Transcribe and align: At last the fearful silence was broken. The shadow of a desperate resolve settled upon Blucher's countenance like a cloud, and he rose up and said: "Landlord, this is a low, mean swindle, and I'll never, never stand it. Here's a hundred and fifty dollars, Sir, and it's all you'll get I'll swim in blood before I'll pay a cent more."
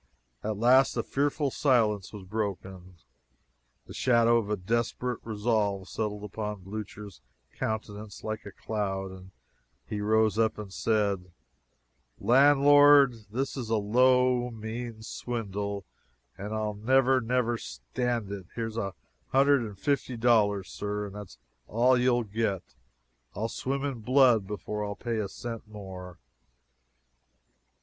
At 0.43 0.57
last 0.57 0.95
the 0.95 1.03
fearful 1.03 1.51
silence 1.51 2.11
was 2.11 2.23
broken. 2.25 2.95
The 3.85 3.93
shadow 3.93 4.37
of 4.39 4.49
a 4.49 4.57
desperate 4.57 5.19
resolve 5.23 5.87
settled 5.89 6.23
upon 6.23 6.63
Blucher's 6.63 7.21
countenance 7.53 8.23
like 8.23 8.43
a 8.43 8.51
cloud, 8.51 9.11
and 9.11 9.29
he 9.85 10.01
rose 10.01 10.39
up 10.39 10.57
and 10.57 10.73
said: 10.73 11.31
"Landlord, 12.19 13.13
this 13.29 13.55
is 13.55 13.69
a 13.69 13.75
low, 13.75 14.49
mean 14.49 15.03
swindle, 15.03 15.85
and 16.35 16.51
I'll 16.51 16.73
never, 16.73 17.21
never 17.21 17.59
stand 17.59 18.31
it. 18.31 18.47
Here's 18.55 18.77
a 18.77 18.95
hundred 19.27 19.61
and 19.61 19.77
fifty 19.77 20.17
dollars, 20.17 20.67
Sir, 20.71 21.05
and 21.05 21.15
it's 21.15 21.37
all 21.67 21.95
you'll 21.95 22.23
get 22.23 22.63
I'll 23.35 23.49
swim 23.49 23.83
in 23.83 23.99
blood 23.99 24.47
before 24.47 24.83
I'll 24.83 24.95
pay 24.95 25.17
a 25.17 25.27
cent 25.27 25.67
more." 25.67 26.17